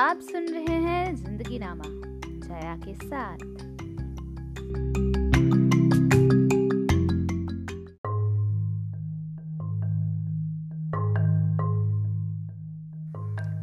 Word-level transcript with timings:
आप 0.00 0.20
सुन 0.22 0.46
रहे 0.46 0.74
हैं 0.82 1.14
ज़िंदगी 1.16 1.58
नामा 1.58 1.84
जया 1.84 2.76
के 2.76 2.92
साथ। 2.94 3.38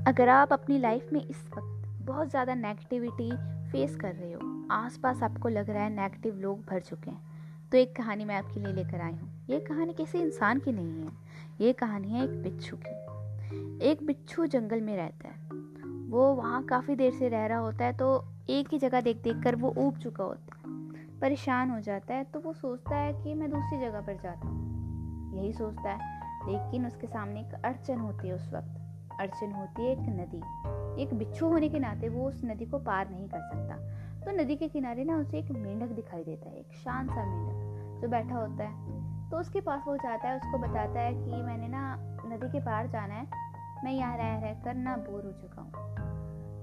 अगर 0.08 0.30
आप 0.30 0.54
अपनी 0.54 0.78
लाइफ 0.80 1.10
में 1.14 1.20
इस 1.22 1.44
वक्त 1.56 1.88
बहुत 2.02 2.30
ज़्यादा 2.30 2.56
नेगेटिविटी 2.56 3.32
फेस 3.72 3.96
कर 3.96 4.14
रहे 4.14 4.32
हो, 4.34 4.40
आसपास 4.72 5.24
आपको 5.24 5.50
लग 5.50 5.70
रहा 5.70 5.84
है 5.84 5.90
नेगेटिव 5.96 6.40
लोग 6.42 6.62
भर 6.70 6.80
चुके 6.82 7.12
हैं 7.12 7.22
तो 7.72 7.78
एक 7.78 7.96
कहानी 7.96 8.26
मैं 8.26 8.36
आपके 8.36 8.60
लिए 8.60 8.74
लेकर 8.74 9.02
आई 9.02 9.14
हूँ। 9.14 9.32
ये 9.50 9.60
कहानी 9.62 9.94
किसी 9.94 10.20
इंसान 10.20 10.60
की 10.60 10.72
नहीं 10.72 11.02
है, 11.02 11.12
ये 11.62 11.74
कहानी 11.74 12.12
है 12.12 12.24
एक 12.24 12.42
बिच्छू 12.44 12.78
की। 12.78 13.90
एक 13.90 14.06
बिच्छू 14.06 14.46
जंगल 14.48 14.82
में 14.82 14.96
रहता 14.98 15.28
है। 15.28 15.37
वो 16.10 16.34
वहाँ 16.34 16.64
काफ़ी 16.64 16.96
देर 16.96 17.12
से 17.12 17.30
रह 17.30 17.46
रहा 17.46 17.58
होता 17.58 17.86
है 17.86 17.94
तो 17.94 18.26
एक 18.50 18.68
ही 18.72 18.78
जगह 18.80 19.02
देख 19.02 19.22
देख 19.24 19.44
कर 19.44 19.56
वो 19.56 19.74
ऊब 19.78 19.98
चुका 19.98 20.24
होता 20.24 20.56
है। 20.56 20.76
परेशान 21.20 21.70
हो 21.70 21.80
जाता 21.80 22.14
है 22.14 22.24
तो 22.24 22.40
वो 22.40 22.54
सोचता 22.54 22.96
है 22.96 23.14
कि 23.14 23.34
मैं 23.34 23.50
दूसरी 23.52 23.80
जगह 23.80 24.02
पर 24.02 24.14
जाता 24.14 24.48
हूँ। 24.48 25.36
यही 25.36 25.54
सोचता 25.54 25.90
है, 25.90 26.00
लेकिन 26.48 26.86
उसके 26.86 27.08
सामने 27.08 27.40
एक 27.40 27.54
अड़चन 27.66 27.98
होती 27.98 28.28
है 28.28 28.34
उस 28.34 28.54
वक्त। 28.54 29.18
अड़चन 29.20 29.52
होती 29.52 29.86
है 29.86 29.92
एक 29.92 30.00
नदी। 30.00 31.02
एक 31.02 31.14
बिच्छू 31.14 31.48
होने 31.48 31.70
के 31.70 31.80
नाते 31.80 32.10
वो 32.10 32.28
उस 32.28 32.42
नदी 32.46 32.66
को 32.66 32.80
पार 32.80 33.10
नहीं 33.10 33.28
कर 33.28 33.42
सकता। 33.42 33.76
तो 34.26 34.32
नदी 34.32 34.56
के 34.56 34.68
किनारे 34.68 35.04
ना 35.04 35.18
उसे 35.18 35.40
एक 35.40 35.52
मेंढक 35.52 35.88
दिखाई 35.88 36.24
देता 36.24 36.50
है, 36.50 36.60
एक 36.60 36.74
शांत 36.74 37.10
सा 37.10 37.26
मेंढक 37.26 38.02
जो 38.02 38.08
बैठा 38.08 38.36
होता 38.36 38.64
है। 38.64 39.30
तो 39.30 39.38
उसके 39.38 39.62
पास 39.62 39.84
वो 39.88 39.98
जाता 39.98 40.30
है, 40.30 40.36
उसको 40.36 40.58
बताता 40.58 41.00
है 41.00 41.14
कि 41.14 41.44
मैंने 41.44 41.68
ना 41.68 41.96
नदी 42.26 42.50
के 42.50 42.60
पार 42.60 42.88
जाना 42.88 43.14
है। 43.14 43.26
मैं 43.84 43.92
यहाँ 43.92 44.18
रह 44.18 44.40
रह 44.40 44.54
कर 44.64 44.76
ना 44.76 44.96
बोर 45.00 45.26
हो 45.26 45.32
चुका 45.32 45.62
हूँ। 45.62 45.72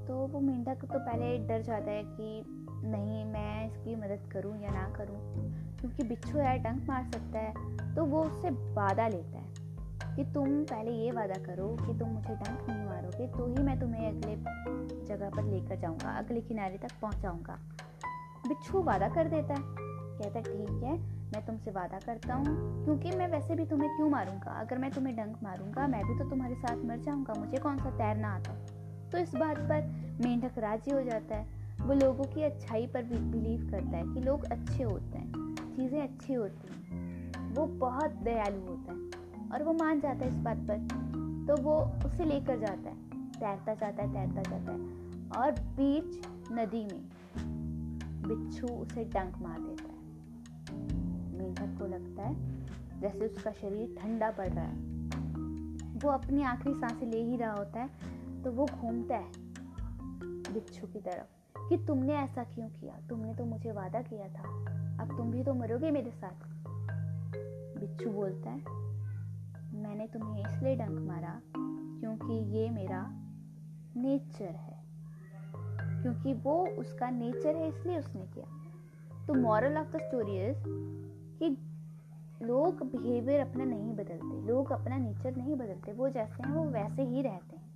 तो 0.07 0.15
वो 0.27 0.41
मेंढक 0.41 0.84
तो 0.84 0.98
पहले 0.98 1.37
डर 1.48 1.62
जाता 1.62 1.91
है 1.91 2.03
कि 2.07 2.45
नहीं, 2.87 3.25
मैं 3.25 3.67
इसकी 3.67 3.95
मदद 3.97 4.29
करूँ 4.33 4.57
या 4.62 4.70
ना 4.70 4.89
करूँ, 4.97 5.19
क्योंकि 5.81 6.03
बिच्छू 6.05 6.39
है 6.39 6.59
डंक 6.59 6.89
मार 6.89 7.05
सकता 7.05 7.39
है 7.39 7.95
तो 7.95 8.05
वो 8.05 8.23
उससे 8.23 8.51
वादा 8.75 9.09
लेता 9.09 9.39
है 9.39 9.53
कि 10.17 10.25
तुम 10.25 10.62
पहले 10.65 10.91
ये 10.95 11.11
वादा 11.11 11.42
करो 11.45 11.69
कि 11.77 11.98
तुम 11.98 12.09
मुझे 12.09 12.35
डंक 12.35 12.67
नहीं 12.69 12.85
मारोगे 12.87 13.27
तो 13.29 13.47
ही 13.47 13.62
मैं 13.65 13.79
तुम्हें 13.81 14.07
अगले 14.09 14.35
जगह 15.07 15.31
पर 15.31 15.45
लेकर 15.45 15.77
जाऊँगा, 15.77 16.11
अगले 16.11 16.41
किनारे 16.41 16.79
तक 16.79 16.92
पहुँचाऊँगा। 17.03 17.59
बिच्छू 18.48 18.83
वादा 18.83 19.09
कर 19.09 19.29
देता 19.29 19.55
है, 19.55 19.61
कहता 20.19 20.41
ठीक 20.42 20.83
है 20.83 20.97
मैं 21.35 21.45
तुमसे 21.47 21.71
वादा 21.71 21.99
करता 21.99 22.35
हूँ, 22.35 22.85
क्योंकि 22.85 23.11
मैं 23.11 23.27
वैसे 23.29 23.55
भी 23.55 23.65
तुम्हें 23.67 23.91
क्यों 23.97 24.09
मारूँगा? 24.11 24.51
अगर 24.61 24.79
मैं 24.79 24.91
तुम्हें 24.91 25.15
डंक 25.17 25.39
मारूँगा, 25.43 25.87
मैं 25.87 26.03
भी 26.05 26.19
तो 26.19 26.29
तुम्हारे 26.31 26.55
साथ 26.57 26.85
मर 26.85 26.99
जाऊँगा, 26.99 27.35
मुझे 27.35 27.59
कौन 27.59 27.79
सा 27.79 27.91
तैरना 27.91 28.29
आता 28.29 28.53
तो 29.13 29.19
इस 29.19 29.35
बात 29.35 29.59
पर 29.61 30.17
मेंढक 30.21 30.59
राज़ी 30.59 30.93
हो 30.93 31.03
जाता 31.03 31.37
है। 31.37 31.63
वो 31.81 31.95
लोगों 31.95 32.25
की 32.25 32.43
अच्छाई 32.43 32.87
पर 32.87 33.03
भी 33.03 33.19
बिलीव 33.31 33.69
करता 33.71 33.97
है 33.97 34.03
कि 34.05 34.21
लोग 34.21 34.45
अच्छे 34.45 34.83
होते 34.83 35.19
हैं, 35.19 35.55
चीज़ें 35.77 36.01
अच्छी 36.03 36.33
होती 36.33 36.69
हैं। 36.69 37.53
वो 37.55 37.67
बहुत 37.81 38.13
दयालु 38.25 38.61
होता 38.61 38.93
है 38.93 39.48
और 39.48 39.63
वो 39.63 39.73
मान 39.75 40.01
जाता 40.01 40.25
है 40.25 40.31
इस 40.31 40.39
बात 40.39 40.59
पर। 40.71 40.79
तो 41.47 41.57
वो 41.63 41.77
उसे 42.07 42.25
लेकर 42.25 42.59
जाता 42.59 42.91
है, 42.91 42.97
तैरता 43.33 43.75
जाता 43.75 44.03
है, 44.03 44.13
तैरता 44.13 44.43
जाता 44.51 44.73
है 44.73 44.79
और 45.37 45.61
बीच 45.77 46.27
नदी 46.53 46.85
में 46.85 47.03
बिच्छू 48.25 48.67
उसे 48.67 49.05
डंक 49.05 49.39
मार 49.43 49.59
देता 49.61 49.89
है। 49.89 49.93
मेंढक 51.39 51.79
को 51.79 51.87
लगता 51.87 52.23
है 52.23 52.65
जैसे 53.01 53.27
उसका 53.27 53.53
शरीर 53.53 53.97
ठंडा 54.01 54.31
पड़ 54.31 54.49
रहा 54.49 54.65
है। 54.65 54.77
वो 55.95 56.09
अपनी 56.09 56.43
आखिरी 56.43 56.75
साँसें 56.75 57.07
ले 57.07 57.23
ही 57.23 57.37
रहा 57.37 57.53
होता 57.53 57.81
है 57.81 57.91
तो 58.43 58.53
वो 58.53 58.67
घूमता 58.67 59.17
है 59.17 59.33
बिच्छू 60.55 60.87
की 60.87 60.99
तरफ़ 60.99 61.59
कि 61.69 61.77
तुमने 61.87 62.14
ऐसा 62.14 62.45
क्यों 62.45 62.69
किया? 62.69 62.95
तुमने 63.08 63.35
तो 63.35 63.45
मुझे 63.45 63.73
वादा 63.73 64.03
किया 64.03 64.29
था। 64.29 64.75
अब 65.03 65.17
तुम 65.17 65.31
भी 65.31 65.45
तो 65.45 65.55
मरोगे 65.55 65.91
मेरे 65.91 66.11
साथ। 66.11 66.47
बिच्छू 67.79 68.11
बोलता 68.11 68.51
है, 68.51 68.58
मैंने 69.83 70.07
तुम्हें 70.07 70.45
इसलिए 70.47 70.77
डंक 70.77 71.08
मारा 71.08 71.41
क्योंकि 72.01 72.33
ये 72.33 72.70
मेरा 72.70 73.11
नेचर 73.97 74.45
है। 74.45 74.83
क्योंकि 76.03 76.35
वो 76.35 76.67
उसका 76.67 77.11
नेचर 77.11 77.57
है 77.57 77.69
इसलिए 77.69 77.98
उसने 77.98 78.23
किया। 78.23 78.47
तो 79.27 79.35
moral 79.35 79.79
of 79.79 79.92
the 79.92 79.97
story 79.97 80.37
is 80.47 80.57
कि 81.39 81.56
लोग 82.45 82.83
बिहेवियर 82.83 83.40
अपना 83.40 83.64
नहीं 83.64 83.92
बदलते, 83.92 84.46
लोग 84.46 84.72
अपना 84.72 84.96
नेचर 84.96 85.36
नहीं 85.36 85.56
बदलते, 85.56 85.92
वो 85.92 86.08
जैसे 86.08 86.42
हैं, 86.42 86.55
वो 86.55 86.64
वैसे 86.64 87.02
ही 87.02 87.22
रहते 87.22 87.56
हैं। 87.56 87.74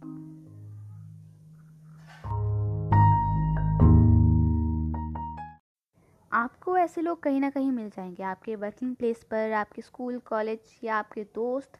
आपको 6.32 6.76
ऐसे 6.76 7.00
लोग 7.00 7.22
कहीं 7.22 7.40
ना 7.40 7.50
कहीं 7.50 7.72
मिल 7.72 7.90
जाएँगे, 7.90 8.22
आपके 8.22 8.56
वर्किंग 8.56 8.96
प्लेस 8.96 9.24
पर, 9.24 9.52
आपके 9.52 9.82
स्कूल 9.82 10.18
कॉलेज 10.18 10.80
या 10.84 10.96
आपके 10.96 11.24
दोस्त, 11.24 11.72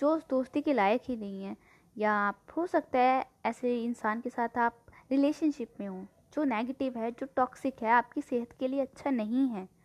जो 0.00 0.16
उस 0.16 0.28
दोस्ती 0.28 0.60
के 0.60 0.72
लायक 0.72 1.02
ही 1.08 1.16
नहीं 1.16 1.44
है। 1.44 1.56
या 1.98 2.12
आप, 2.12 2.38
हो 2.56 2.66
सकता 2.66 2.98
है 2.98 3.26
ऐसे 3.46 3.84
इंसान 3.84 4.20
के 4.20 4.30
साथ 4.30 4.58
आप 4.58 4.86
रिलेशनशिप 5.10 5.74
में 5.80 5.88
हो, 5.88 6.06
जो 6.32 6.44
नेगेटिव 6.44 6.98
है, 6.98 7.10
जो 7.10 7.26
टॉक्सिक 7.36 7.82
है, 7.82 7.90
आपकी 7.90 8.20
सेहत 8.20 8.52
के 8.52 8.68
लिए 8.68 8.80
अच्छा 8.80 9.10
नहीं 9.10 9.48
है। 9.48 9.75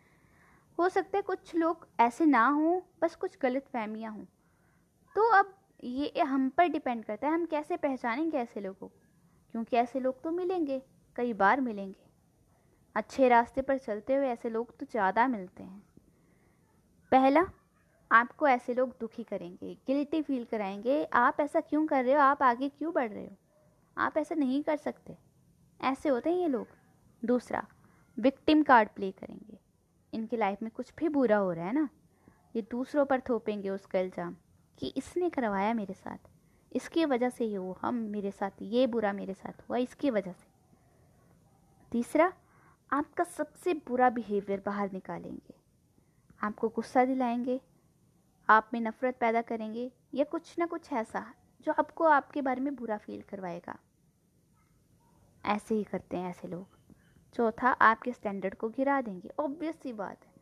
हो 0.78 0.88
सकता 0.88 1.18
है 1.18 1.22
कुछ 1.22 1.54
लोग 1.54 1.86
ऐसे 2.00 2.24
ना 2.24 2.46
हों, 2.48 2.80
बस 3.02 3.14
कुछ 3.14 3.38
गलत 3.42 3.66
फहमियाँ 3.72 4.12
हों। 4.12 4.24
तो 5.16 5.30
अब 5.30 5.54
ये 5.84 6.20
हम 6.20 6.48
पर 6.48 6.66
डिपेंड 6.66 7.04
करता 7.04 7.28
है, 7.28 7.34
हम 7.34 7.46
कैसे 7.46 7.76
पहचानेंगे 7.76 8.38
ऐसे 8.38 8.60
लोगों 8.60 8.88
को? 8.88 8.92
क्योंकि 9.52 9.76
ऐसे 9.76 10.00
लोग 10.00 10.22
तो 10.22 10.30
मिलेंगे, 10.30 10.82
कई 11.16 11.32
बार 11.32 11.60
मिलेंगे। 11.60 12.04
अच्छे 12.96 13.28
रास्ते 13.28 13.62
पर 13.62 13.78
चलते 13.78 14.14
हुए 14.14 14.28
ऐसे 14.28 14.50
लोग 14.50 14.76
तो 14.78 14.86
ज़्यादा 14.86 15.26
मिलते 15.28 15.62
हैं। 15.62 15.82
पहला, 17.12 17.46
आपको 18.10 18.48
ऐसे 18.48 18.74
लोग 18.74 18.94
दुखी 19.00 19.24
करेंगे 19.24 19.74
गिल्टी 19.86 20.22
फील 20.22 20.44
कराएँगे, 20.44 21.04
आप 21.04 21.36
ऐसा 21.40 21.60
क्यों 21.60 21.86
कर 21.86 22.04
रहे 22.04 22.14
हो, 22.14 22.20
आप 22.20 22.42
आगे 22.42 22.68
क्यों 22.68 22.92
बढ़ 22.92 23.10
रहे 23.10 23.24
हो? 23.24 23.36
आप 23.98 24.16
ऐसा 24.16 24.34
नहीं 24.34 24.62
कर 24.62 24.76
सकते। 24.76 25.16
ऐसे 25.80 26.08
होते 26.08 26.30
हैं 26.30 26.36
ये 26.36 26.48
लोग। 26.48 26.68
दूसरा 27.24 27.66
विक्टिम 28.18 28.62
कार्ड 28.62 28.88
प्ले 28.88 29.10
करेंगे। 29.10 29.51
इनकी 30.12 30.36
लाइफ 30.36 30.62
में 30.62 30.70
कुछ 30.70 30.92
भी 30.98 31.08
बुरा 31.08 31.36
हो 31.36 31.52
रहा 31.52 31.66
है 31.66 31.72
ना, 31.72 31.88
ये 32.56 32.62
दूसरों 32.62 33.04
पर 33.04 33.20
थोपेंगे 33.20 33.70
उसका 33.70 33.98
इल्ज़ाम 33.98 34.36
कि 34.78 34.92
इसने 34.96 35.30
करवाया 35.30 35.74
मेरे 35.74 35.94
साथ। 35.94 36.28
इसकी 36.72 37.04
वजह 37.04 37.28
से 37.28 37.44
ये 37.44 37.58
वो 37.58 37.78
हम 37.82 37.94
मेरे 37.94 38.30
साथ, 38.30 38.50
ये 38.62 38.86
बुरा 38.86 39.12
मेरे 39.12 39.34
साथ 39.34 39.68
हुआ, 39.68 39.76
इसकी 39.76 40.10
वजह 40.10 40.32
से। 40.32 40.50
तीसरा, 41.92 42.32
आपका 42.92 43.24
सबसे 43.24 43.74
बुरा 43.74 44.10
बिहेवियर 44.10 44.62
बाहर 44.66 44.92
निकालेंगे। 44.92 45.54
आपको 46.40 46.68
गुस्सा 46.68 47.04
दिलाएँगे, 47.04 47.60
आप 48.48 48.70
में 48.74 48.80
नफ़रत 48.80 49.16
पैदा 49.20 49.42
करेंगे, 49.42 49.90
या 50.14 50.24
कुछ 50.24 50.54
ना 50.58 50.66
कुछ 50.66 50.92
ऐसा 50.92 51.24
जो 51.66 51.72
आपको 51.72 52.04
आपके 52.04 52.42
बारे 52.42 52.60
में 52.60 52.74
बुरा 52.74 52.96
फील 52.96 53.22
करवाएगा। 53.22 53.78
ऐसे 55.44 55.74
ही 55.74 55.84
करते 55.84 56.16
हैं 56.16 56.30
ऐसे 56.30 56.48
लोग। 56.48 56.81
चौथा, 57.32 57.68
आपके 57.70 58.12
स्टैंडर्ड 58.12 58.54
को 58.54 58.68
गिरा 58.68 59.00
देंगे। 59.00 59.30
ऑब्वियस 59.38 59.80
सी 59.80 59.92
बात 59.92 60.24
है। 60.24 60.32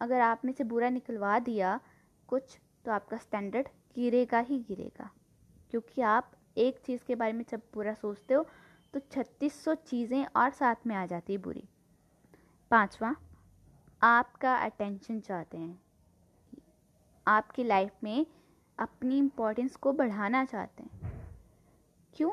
अगर 0.00 0.20
आप 0.20 0.44
में 0.44 0.52
से 0.52 0.64
बुरा 0.64 0.88
निकलवा 0.88 1.38
दिया 1.38 1.80
कुछ 2.28 2.58
तो 2.84 2.92
आपका 2.92 3.16
स्टैंडर्ड 3.16 3.68
गिरेगा 3.94 4.38
ही 4.38 4.58
गिरेगा। 4.58 5.10
क्योंकि 5.70 6.02
आप 6.02 6.32
एक 6.56 6.78
चीज़ 6.78 7.04
के 7.04 7.14
बारे 7.14 7.32
में 7.32 7.44
जब 7.48 7.62
बुरा 7.74 7.94
सोचते 7.94 8.34
हो 8.34 8.46
तो 8.94 9.00
छत्तीस 9.00 9.64
सौ 9.64 9.74
चीज़ें 9.74 10.26
और 10.36 10.50
साथ 10.50 10.86
में 10.86 10.96
आ 10.96 11.06
जाती 11.06 11.32
है 11.32 11.38
बुरी। 11.38 11.64
पांचवा, 12.70 13.14
आपका 14.02 14.56
अटेंशन 14.56 15.20
चाहते 15.20 15.58
हैं। 15.58 15.82
आपकी 17.26 17.64
लाइफ 17.64 17.92
में 18.04 18.26
अपनी 18.78 19.18
इम्पोर्टेंस 19.18 19.76
को 19.76 19.92
बढ़ाना 19.92 20.44
चाहते 20.44 20.82
हैं। 20.82 21.28
क्यों? 22.14 22.30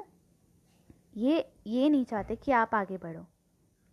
ये 1.17 1.53
ये 1.67 1.89
नहीं 1.89 2.05
चाहते 2.05 2.35
कि 2.35 2.51
आप 2.51 2.75
आगे 2.75 2.97
बढ़ो। 2.97 3.25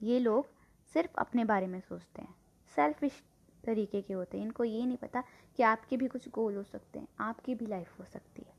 ये 0.03 0.19
लोग 0.19 0.47
सिर्फ़ 0.93 1.12
अपने 1.19 1.45
बारे 1.45 1.67
में 1.67 1.81
सोचते 1.81 2.23
हैं। 2.23 2.35
सेल्फिश 2.77 3.23
तरीके 3.65 4.03
के 4.03 4.15
होते 4.15 4.39
हैं। 4.39 4.45
इनको 4.45 4.65
ये 4.65 4.87
नहीं 4.87 4.97
पता 4.97 5.25
कि 5.56 5.62
आपके 5.62 5.97
भी 5.97 6.09
कुछ 6.09 6.29
गोल 6.29 6.56
हो 6.56 6.62
सकते 6.62 6.99
हैं, 6.99 7.09
आपकी 7.21 7.55
भी 7.55 7.67
लाइफ 7.67 8.00
हो 8.00 8.05
सकती 8.05 8.43
है। 8.43 8.55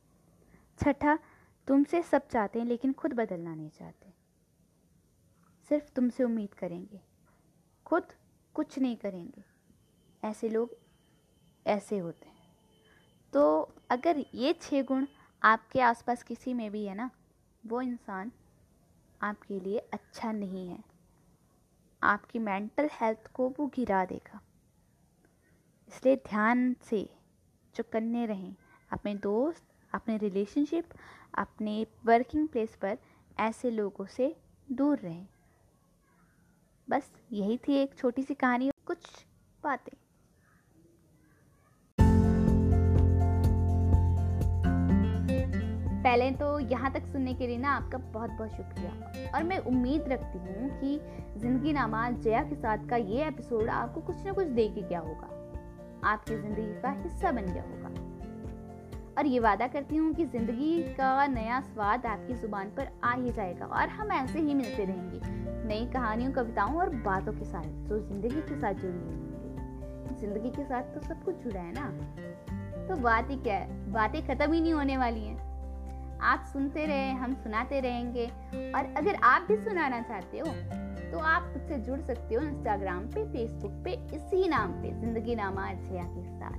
छठा, 0.79 1.19
तुमसे 1.67 2.03
सब 2.03 2.27
चाहते 2.27 2.59
हैं 2.59 2.65
लेकिन 2.65 2.93
खुद 2.93 3.13
बदलना 3.13 3.55
नहीं 3.55 3.69
चाहते। 3.69 4.13
सिर्फ़ 5.69 5.93
तुमसे 5.93 6.23
उम्मीद 6.23 6.53
करेंगे। 6.53 7.01
खुद 7.85 8.03
कुछ 8.53 8.79
नहीं 8.79 8.97
करेंगे। 8.97 9.43
ऐसे 10.23 10.49
लोग 10.49 10.77
ऐसे 11.67 11.97
होते 11.97 12.29
हैं। 12.29 12.39
तो 13.33 13.73
अगर 13.89 14.25
ये 14.33 14.53
छः 14.53 14.83
गुण 14.83 15.07
आपके 15.43 15.81
आसपास 15.81 16.23
किसी 16.23 16.53
में 16.53 16.71
भी 16.71 16.85
है 16.85 16.95
ना, 16.95 17.11
वो 17.65 17.81
इंसान 17.81 18.31
आपके 19.21 19.59
लिए 19.59 19.77
अच्छा 19.77 20.31
नहीं 20.31 20.69
है। 20.69 20.98
आपकी 22.03 22.39
मेंटल 22.39 22.89
हेल्थ 22.93 23.27
को 23.27 23.49
वो 23.49 23.67
गिरा 23.67 24.05
देगा। 24.05 24.41
इसलिए 25.87 26.15
ध्यान 26.15 26.75
से 26.83 27.09
चुकन्ने 27.75 28.25
रहें, 28.25 28.55
अपने 28.91 29.15
दोस्त, 29.15 29.63
अपने 29.93 30.17
रिलेशनशिप 30.17 30.89
अपने 31.33 31.87
वर्किंग 32.05 32.47
प्लेस 32.47 32.75
पर 32.75 32.97
ऐसे 33.39 33.71
लोगों 33.71 34.05
से 34.05 34.35
दूर 34.71 34.99
रहें। 34.99 35.27
बस 36.89 37.11
यही 37.31 37.57
थी 37.57 37.73
एक 37.73 37.95
छोटी 37.95 38.23
सी 38.23 38.33
कहानी, 38.33 38.71
कुछ 38.85 39.25
बातें। 39.63 39.97
पहले 46.09 46.29
तो 46.31 46.47
यहाँ 46.59 46.91
तक 46.91 47.05
सुनने 47.05 47.33
के 47.33 47.47
लिए 47.47 47.57
ना 47.57 47.69
आपका 47.69 47.97
बहुत 48.13 48.29
बहुत 48.29 48.51
शुक्रिया। 48.51 49.31
और 49.31 49.43
मैं 49.43 49.57
उम्मीद 49.61 50.05
रखती 50.07 50.37
हूँ 50.37 50.69
कि 50.79 50.99
ज़िंदगी 51.39 51.73
नामा 51.73 52.09
जया 52.11 52.41
के 52.43 52.55
साथ 52.55 52.87
का 52.89 52.95
ये 52.95 53.25
एपिसोड 53.25 53.69
आपको 53.69 54.01
कुछ 54.01 54.23
ना 54.25 54.31
कुछ 54.31 54.47
दे 54.49 54.67
के 54.67 54.81
गया 54.81 54.99
होगा। 54.99 55.27
आपकी 56.03 56.35
ज़िंदगी 56.35 56.81
का 56.81 56.91
हिस्सा 56.93 57.31
बन 57.31 57.45
गया 57.45 57.63
होगा। 57.63 57.89
और 59.17 59.25
ये 59.25 59.39
वादा 59.39 59.67
करती 59.67 59.95
हूँ 59.95 60.13
कि 60.13 60.25
ज़िंदगी 60.25 60.81
का 60.93 61.25
नया 61.27 61.59
स्वाद 61.63 62.05
आपकी 62.05 62.33
ज़ुबान 62.35 62.69
पर 62.77 62.89
आ 63.03 63.13
ही 63.13 63.31
जाएगा 63.31 63.65
और 63.65 63.89
हम 63.89 64.11
ऐसे 64.11 64.39
ही 64.39 64.53
मिलते 64.53 64.85
रहेंगे। 64.85 65.19
नई 65.67 65.85
कहानियों, 65.93 66.31
कविताओं 66.31 66.75
और 66.75 66.89
बातों 67.05 67.33
के 67.33 67.45
साथ 67.45 67.67
जो 67.89 67.99
ज़िंदगी 67.99 68.41
के 68.41 68.59
साथ 68.59 68.73
जुड़ी 68.75 68.97
हुई 68.97 70.17
ज़िंदगी 70.21 70.49
के 70.49 70.63
साथ 70.63 70.95
तो 70.95 71.01
सब 71.01 71.23
कुछ 71.23 71.43
जुड़ा 71.43 71.59
है 71.59 71.73
ना? 71.73 71.85
तो 72.87 72.95
बात 73.01 73.29
ही 73.29 73.37
क्या 73.37 73.55
है 73.55 73.91
बातें 73.91 74.21
ख़त्म 74.27 74.51
ही 74.53 74.61
नहीं 74.61 74.73
होने 74.73 74.97
वाली 74.97 75.25
हैं। 75.25 75.48
आप 76.21 76.45
सुनते 76.53 76.85
रहे, 76.85 77.11
हम 77.13 77.33
सुनाते 77.33 77.79
रहेंगे। 77.79 78.25
और 78.75 78.93
अगर 78.97 79.15
आप 79.23 79.45
भी 79.47 79.55
सुनाना 79.57 80.01
चाहते 80.01 80.39
हो 80.39 80.53
तो 81.11 81.19
आप 81.19 81.43
मुझसे 81.47 81.77
जुड़ 81.79 81.99
सकते 81.99 82.35
हो 82.35 82.41
इंस्टाग्राम 82.41 83.05
पे 83.05 83.23
फेसबुक 83.27 83.71
पे, 83.85 83.91
इसी 84.15 84.47
नाम 84.47 84.71
पे, 84.81 84.91
ज़िंदगी 84.99 85.35
नामा 85.35 85.69
अजया 85.69 86.03
के 86.05 86.23
साथ। 86.29 86.57